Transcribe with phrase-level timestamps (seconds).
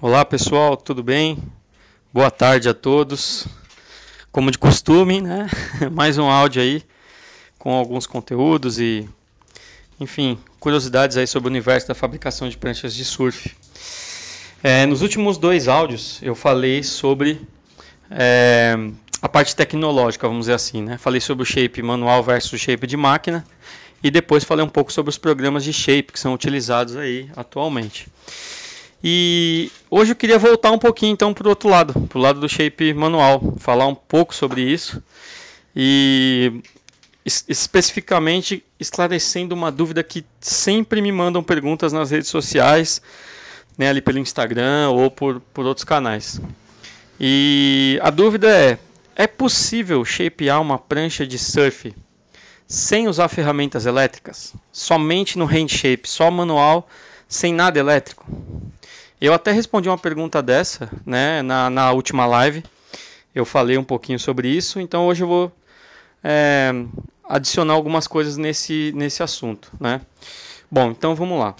[0.00, 1.42] Olá pessoal, tudo bem?
[2.12, 3.48] Boa tarde a todos.
[4.30, 5.50] Como de costume, né?
[5.90, 6.84] Mais um áudio aí
[7.58, 9.08] com alguns conteúdos e,
[9.98, 13.50] enfim, curiosidades aí sobre o universo da fabricação de pranchas de surf.
[14.62, 17.44] É, nos últimos dois áudios eu falei sobre
[18.08, 18.76] é,
[19.20, 20.96] a parte tecnológica, vamos dizer assim, né?
[20.96, 23.44] Falei sobre o shape manual versus shape de máquina
[24.00, 28.06] e depois falei um pouco sobre os programas de shape que são utilizados aí atualmente.
[29.02, 32.40] E hoje eu queria voltar um pouquinho então para o outro lado, para o lado
[32.40, 35.02] do shape manual, falar um pouco sobre isso
[35.74, 36.60] e
[37.24, 43.00] especificamente esclarecendo uma dúvida que sempre me mandam perguntas nas redes sociais,
[43.76, 46.40] né, ali pelo Instagram ou por, por outros canais.
[47.20, 48.78] E a dúvida é:
[49.14, 51.94] é possível shapear uma prancha de surf
[52.66, 54.54] sem usar ferramentas elétricas?
[54.72, 56.88] Somente no hand shape, só manual,
[57.28, 58.26] sem nada elétrico?
[59.20, 62.62] Eu até respondi uma pergunta dessa, né, na, na última live.
[63.34, 65.52] Eu falei um pouquinho sobre isso, então hoje eu vou
[66.22, 66.72] é,
[67.28, 70.00] adicionar algumas coisas nesse, nesse assunto, né.
[70.70, 71.56] Bom, então vamos lá.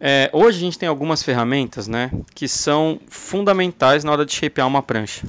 [0.00, 4.68] É, hoje a gente tem algumas ferramentas, né, que são fundamentais na hora de shapear
[4.68, 5.26] uma prancha.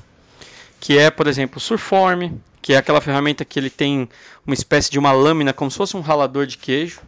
[0.79, 4.07] Que é, por exemplo, o Surform, que é aquela ferramenta que ele tem
[4.45, 7.01] uma espécie de uma lâmina, como se fosse um ralador de queijo,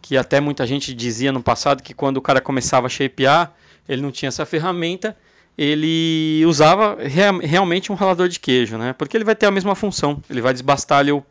[0.00, 3.52] que até muita gente dizia no passado que quando o cara começava a shapear,
[3.88, 5.16] ele não tinha essa ferramenta,
[5.56, 8.92] ele usava realmente um ralador de queijo, né?
[8.92, 11.24] Porque ele vai ter a mesma função, ele vai desbastar ali o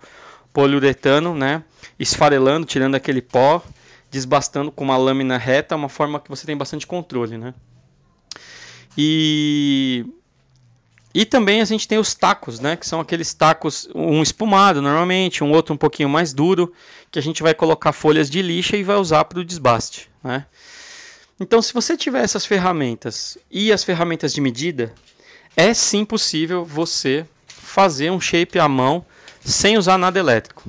[0.53, 1.63] poliuretano, né?
[1.99, 3.61] Esfarelando, tirando aquele pó,
[4.09, 7.53] desbastando com uma lâmina reta, uma forma que você tem bastante controle, né?
[8.97, 10.05] E
[11.15, 12.75] e também a gente tem os tacos, né?
[12.75, 16.73] Que são aqueles tacos, um espumado normalmente, um outro um pouquinho mais duro,
[17.11, 20.45] que a gente vai colocar folhas de lixa e vai usar para o desbaste, né?
[21.39, 24.93] Então, se você tiver essas ferramentas e as ferramentas de medida,
[25.57, 29.05] é sim possível você fazer um shape à mão
[29.43, 30.63] sem usar nada elétrico.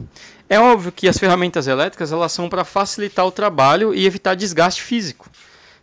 [0.49, 4.83] É óbvio que as ferramentas elétricas elas são para facilitar o trabalho e evitar desgaste
[4.83, 5.31] físico.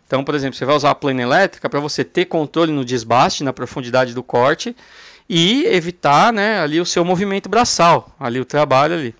[0.06, 3.42] Então, por exemplo, você vai usar a plana elétrica para você ter controle no desbaste,
[3.42, 4.76] na profundidade do corte
[5.28, 9.14] e evitar né, ali o seu movimento braçal, ali o trabalho ali.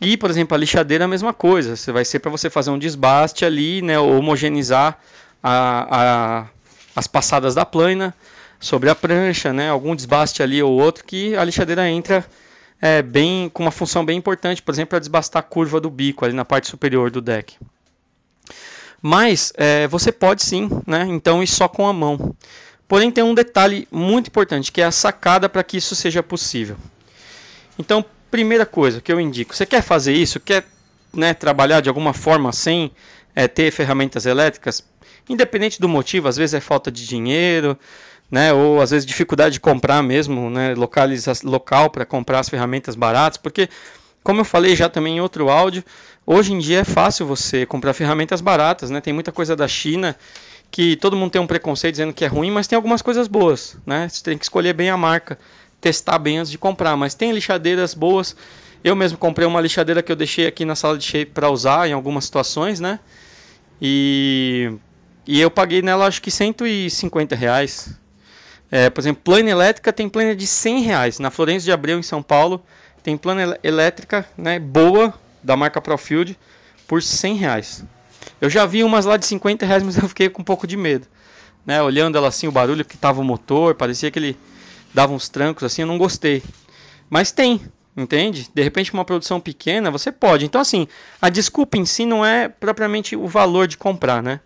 [0.00, 1.74] E, por exemplo, a lixadeira é a mesma coisa.
[1.74, 4.98] Você vai ser para você fazer um desbaste ali, né, homogeneizar
[5.42, 6.46] a, a,
[6.94, 8.14] as passadas da plana
[8.60, 12.24] sobre a prancha, né, algum desbaste ali ou outro que a lixadeira entra
[12.80, 16.24] é, bem com uma função bem importante, por exemplo, para desbastar a curva do bico
[16.24, 17.56] ali na parte superior do deck.
[19.00, 22.34] Mas é, você pode sim, né, então e só com a mão.
[22.88, 26.76] Porém tem um detalhe muito importante que é a sacada para que isso seja possível.
[27.78, 30.64] Então, primeira coisa que eu indico, você quer fazer isso, quer
[31.12, 32.90] né, trabalhar de alguma forma sem
[33.34, 34.84] é, ter ferramentas elétricas,
[35.28, 37.78] independente do motivo, às vezes é falta de dinheiro,
[38.30, 42.94] né, ou às vezes dificuldade de comprar mesmo, né, localiza, local para comprar as ferramentas
[42.94, 43.68] baratas, porque
[44.26, 45.84] como eu falei já também em outro áudio,
[46.26, 49.00] hoje em dia é fácil você comprar ferramentas baratas, né?
[49.00, 50.16] Tem muita coisa da China
[50.68, 53.76] que todo mundo tem um preconceito dizendo que é ruim, mas tem algumas coisas boas,
[53.86, 54.08] né?
[54.08, 55.38] Você tem que escolher bem a marca
[55.86, 58.34] testar bem antes de comprar, mas tem lixadeiras boas.
[58.82, 61.88] Eu mesmo comprei uma lixadeira que eu deixei aqui na sala de shape para usar
[61.88, 62.98] em algumas situações, né?
[63.80, 64.72] E,
[65.24, 67.96] e eu paguei nela acho que 150 reais.
[68.68, 71.18] É, por exemplo, plana elétrica tem plana de 100 reais.
[71.20, 72.60] Na Florença de Abreu, em São Paulo,
[73.00, 76.36] tem plana elétrica né, boa, da marca Profield,
[76.88, 77.84] por 100 reais.
[78.40, 80.76] Eu já vi umas lá de 50 reais, mas eu fiquei com um pouco de
[80.76, 81.06] medo.
[81.64, 84.36] Né, olhando ela assim, o barulho que tava o motor, parecia que ele
[84.96, 86.42] dava uns trancos assim, eu não gostei.
[87.10, 87.60] Mas tem,
[87.94, 88.48] entende?
[88.52, 90.46] De repente, uma produção pequena, você pode.
[90.46, 90.88] Então, assim,
[91.20, 94.40] a desculpa em si não é propriamente o valor de comprar, né?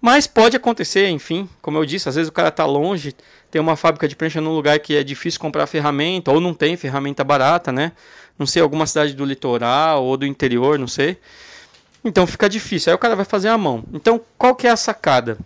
[0.00, 3.14] Mas pode acontecer, enfim, como eu disse, às vezes o cara está longe,
[3.50, 6.74] tem uma fábrica de prancha num lugar que é difícil comprar ferramenta, ou não tem
[6.74, 7.92] ferramenta barata, né?
[8.38, 11.18] Não sei, alguma cidade do litoral ou do interior, não sei.
[12.02, 13.84] Então fica difícil, aí o cara vai fazer a mão.
[13.92, 15.36] Então, qual que é a sacada?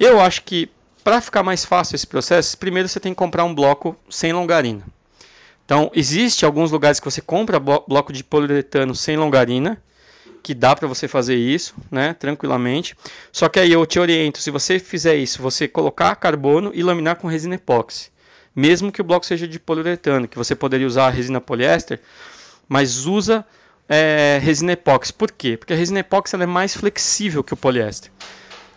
[0.00, 0.70] Eu acho que
[1.04, 4.82] para ficar mais fácil esse processo, primeiro você tem que comprar um bloco sem longarina.
[5.64, 9.80] Então, existe alguns lugares que você compra bloco de poliuretano sem longarina,
[10.42, 12.96] que dá para você fazer isso, né, tranquilamente.
[13.30, 17.16] Só que aí eu te oriento, se você fizer isso, você colocar carbono e laminar
[17.16, 18.10] com resina epóxi.
[18.54, 22.00] Mesmo que o bloco seja de poliuretano, que você poderia usar resina poliéster,
[22.68, 23.44] mas usa
[23.88, 25.12] é, resina epóxi.
[25.12, 25.56] Por quê?
[25.56, 28.10] Porque a resina epóxi é mais flexível que o poliéster.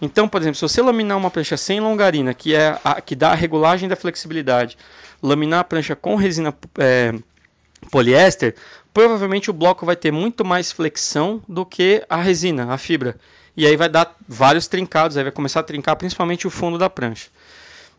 [0.01, 3.31] Então, por exemplo, se você laminar uma prancha sem longarina, que, é a, que dá
[3.31, 4.77] a regulagem da flexibilidade,
[5.21, 7.13] laminar a prancha com resina é,
[7.89, 8.55] poliéster,
[8.93, 13.15] provavelmente o bloco vai ter muito mais flexão do que a resina, a fibra.
[13.55, 16.89] e aí vai dar vários trincados, aí vai começar a trincar principalmente o fundo da
[16.89, 17.29] prancha.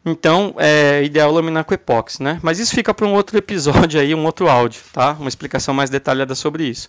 [0.06, 2.38] Então, é ideal laminar com epóxi, né?
[2.42, 5.12] Mas isso fica para um outro episódio aí, um outro áudio, tá?
[5.18, 6.88] Uma explicação mais detalhada sobre isso.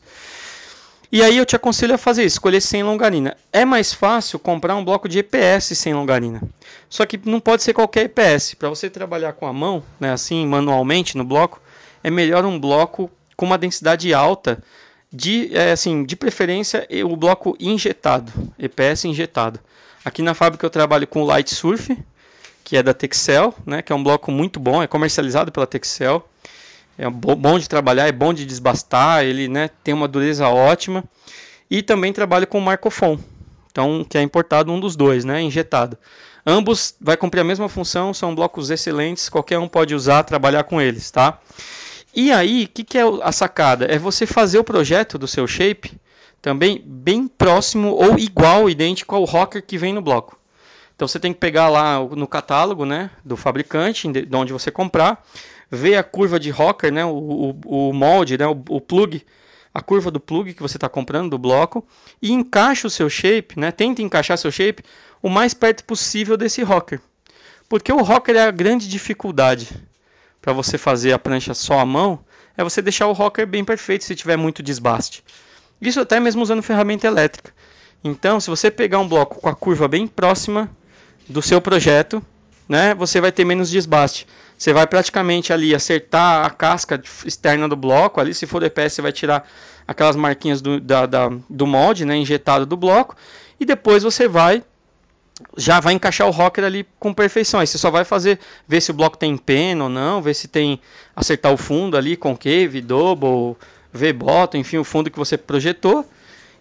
[1.11, 3.35] E aí eu te aconselho a fazer isso, escolher sem longarina.
[3.51, 6.39] É mais fácil comprar um bloco de EPS sem longarina.
[6.87, 8.53] Só que não pode ser qualquer EPS.
[8.53, 11.59] Para você trabalhar com a mão, né, assim, manualmente no bloco,
[12.03, 14.61] é melhor um bloco com uma densidade alta,
[15.11, 19.59] de, é, assim, de preferência o bloco injetado, EPS injetado.
[20.05, 21.97] Aqui na fábrica eu trabalho com o Light Surf,
[22.63, 26.23] que é da Texel, né, que é um bloco muito bom, é comercializado pela Texel
[26.99, 31.01] é bom de trabalhar, é bom de desbastar, ele né, tem uma dureza ótima.
[31.71, 33.17] E também trabalho com Marcofon,
[33.71, 35.97] então que é importado um dos dois, né, injetado.
[36.45, 40.81] Ambos vai cumprir a mesma função, são blocos excelentes, qualquer um pode usar, trabalhar com
[40.81, 41.39] eles, tá?
[42.13, 43.85] E aí, o que, que é a sacada?
[43.85, 45.97] É você fazer o projeto do seu shape
[46.41, 50.37] também bem próximo ou igual, idêntico ao rocker que vem no bloco.
[50.95, 55.23] Então você tem que pegar lá no catálogo né, do fabricante, de onde você comprar,
[55.69, 59.23] ver a curva de rocker, né, o, o, o molde, né, o, o, plug,
[59.73, 61.85] a curva do plug que você está comprando do bloco
[62.21, 64.83] e encaixa o seu shape, né, tenta encaixar seu shape
[65.21, 66.99] o mais perto possível desse rocker.
[67.67, 69.69] Porque o rocker é a grande dificuldade
[70.41, 72.19] para você fazer a prancha só à mão,
[72.57, 75.23] é você deixar o rocker bem perfeito se tiver muito desbaste.
[75.81, 77.53] Isso até mesmo usando ferramenta elétrica.
[78.03, 80.69] Então, se você pegar um bloco com a curva bem próxima
[81.27, 82.25] do seu projeto,
[82.69, 84.27] né, você vai ter menos desbaste.
[84.55, 89.01] Você vai praticamente ali acertar a casca externa do bloco, ali se for DPS você
[89.01, 89.49] vai tirar
[89.87, 93.15] aquelas marquinhas do, da, da, do molde, né, injetado do bloco,
[93.59, 94.63] e depois você vai
[95.55, 97.61] já vai encaixar o rocker ali com perfeição.
[97.61, 100.49] Aí você só vai fazer, ver se o bloco tem pena ou não, ver se
[100.49, 100.81] tem
[101.15, 103.55] acertar o fundo ali, concave, double,
[103.93, 106.05] V-bottom, enfim, o fundo que você projetou,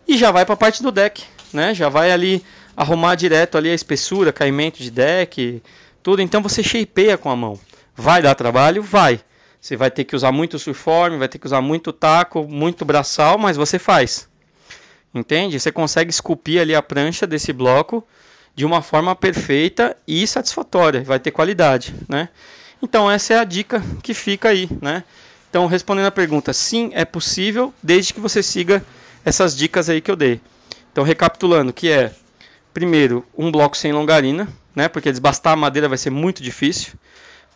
[0.06, 1.75] e já vai para a parte do deck, né?
[1.75, 2.43] Já vai ali
[2.76, 5.60] arrumar direto ali a espessura, caimento de deck,
[6.08, 6.22] tudo.
[6.22, 7.60] Então você shapeia com a mão.
[7.94, 8.82] Vai dar trabalho?
[8.82, 9.20] Vai.
[9.60, 13.37] Você vai ter que usar muito surforme, vai ter que usar muito taco, muito braçal,
[13.37, 14.26] mas você faz.
[15.14, 15.60] Entende?
[15.60, 18.02] Você consegue esculpir ali a prancha desse bloco
[18.55, 22.31] de uma forma perfeita e satisfatória, vai ter qualidade, né?
[22.82, 25.05] Então essa é a dica que fica aí, né?
[25.50, 28.82] Então respondendo a pergunta, sim, é possível, desde que você siga
[29.26, 30.40] essas dicas aí que eu dei.
[30.90, 32.12] Então recapitulando, que é
[32.72, 34.86] primeiro um bloco sem longarina, né?
[34.86, 36.92] Porque desbastar a madeira vai ser muito difícil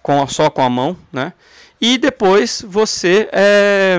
[0.02, 1.32] com só com a mão, né?
[1.80, 3.98] E depois você é,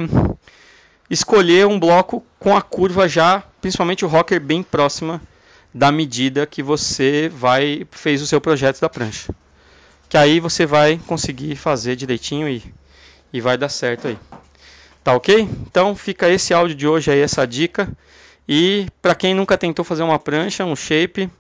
[1.10, 5.22] escolher um bloco com a curva já, principalmente o rocker bem próxima
[5.74, 9.34] da medida que você vai fez o seu projeto da prancha.
[10.10, 12.62] Que aí você vai conseguir fazer direitinho e,
[13.32, 14.18] e vai dar certo aí.
[15.02, 15.48] Tá ok?
[15.66, 17.90] Então fica esse áudio de hoje aí, essa dica.
[18.46, 21.32] E para quem nunca tentou fazer uma prancha, um shape,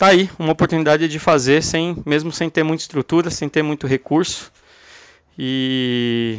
[0.00, 3.86] tá aí uma oportunidade de fazer sem, mesmo sem ter muita estrutura, sem ter muito
[3.86, 4.50] recurso.
[5.38, 6.38] E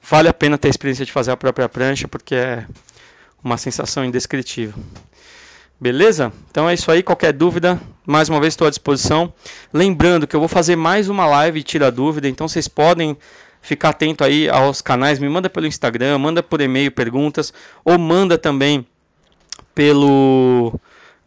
[0.00, 2.64] vale a pena ter a experiência de fazer a própria prancha porque é
[3.42, 4.80] uma sensação indescritível.
[5.80, 6.32] Beleza?
[6.48, 7.02] Então é isso aí.
[7.02, 9.34] Qualquer dúvida, mais uma vez estou à disposição.
[9.72, 13.16] Lembrando que eu vou fazer mais uma live tira dúvida, então vocês podem
[13.60, 15.18] ficar atento aí aos canais.
[15.18, 17.52] Me manda pelo Instagram, manda por e-mail perguntas
[17.84, 18.86] ou manda também
[19.74, 20.78] pelo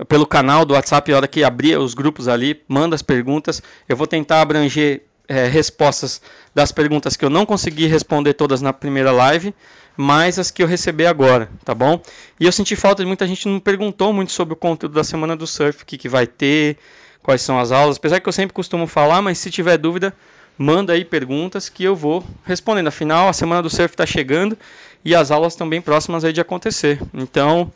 [0.07, 3.61] pelo canal do WhatsApp, a hora que abrir os grupos ali, manda as perguntas.
[3.87, 6.21] Eu vou tentar abranger é, respostas
[6.55, 9.53] das perguntas que eu não consegui responder todas na primeira live,
[9.95, 12.01] mais as que eu recebi agora, tá bom?
[12.39, 15.35] E eu senti falta de muita gente não perguntou muito sobre o conteúdo da semana
[15.35, 16.77] do surf, o que, que vai ter,
[17.21, 20.13] quais são as aulas, apesar que eu sempre costumo falar, mas se tiver dúvida,
[20.57, 22.87] manda aí perguntas que eu vou respondendo.
[22.87, 24.57] Afinal, a semana do surf está chegando
[25.05, 26.99] e as aulas estão bem próximas aí de acontecer.
[27.13, 27.71] Então,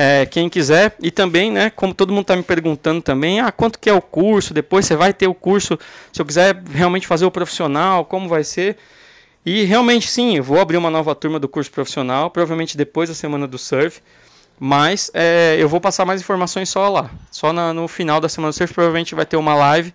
[0.00, 0.94] é, quem quiser.
[1.02, 4.00] E também, né, como todo mundo está me perguntando também, ah, quanto que é o
[4.00, 4.54] curso?
[4.54, 5.76] Depois você vai ter o curso,
[6.12, 8.76] se eu quiser realmente fazer o profissional, como vai ser?
[9.44, 13.14] E realmente sim, eu vou abrir uma nova turma do curso profissional, provavelmente depois da
[13.14, 14.00] semana do surf.
[14.60, 17.10] Mas é, eu vou passar mais informações só lá.
[17.30, 19.92] Só na, no final da semana do surf provavelmente vai ter uma live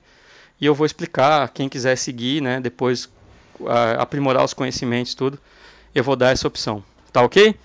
[0.60, 1.48] e eu vou explicar.
[1.54, 3.10] Quem quiser seguir, né, depois
[3.66, 5.40] a, aprimorar os conhecimentos, tudo,
[5.96, 6.84] eu vou dar essa opção.
[7.12, 7.56] Tá ok?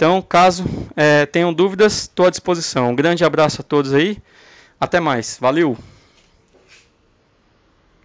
[0.00, 0.64] Então, caso
[0.96, 2.88] é, tenham dúvidas, estou à disposição.
[2.88, 4.16] Um grande abraço a todos aí.
[4.80, 5.36] Até mais.
[5.38, 5.76] Valeu!